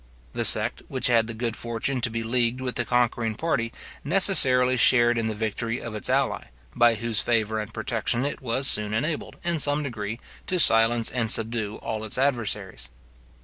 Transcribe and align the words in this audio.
The 0.33 0.43
sect 0.45 0.81
which 0.87 1.05
had 1.05 1.27
the 1.27 1.33
good 1.35 1.55
fortune 1.55 2.01
to 2.01 2.09
be 2.09 2.23
leagued 2.23 2.59
with 2.59 2.73
the 2.73 2.85
conquering 2.85 3.35
party 3.35 3.71
necessarily 4.03 4.75
shared 4.75 5.15
in 5.15 5.27
the 5.27 5.35
victory 5.35 5.79
of 5.79 5.93
its 5.93 6.09
ally, 6.09 6.45
by 6.75 6.95
whose 6.95 7.21
favour 7.21 7.59
and 7.59 7.71
protection 7.71 8.25
it 8.25 8.41
was 8.41 8.65
soon 8.67 8.95
enabled, 8.95 9.37
in 9.43 9.59
some 9.59 9.83
degree, 9.83 10.19
to 10.47 10.59
silence 10.59 11.11
and 11.11 11.29
subdue 11.29 11.75
all 11.83 12.03
its 12.03 12.17
adversaries. 12.17 12.89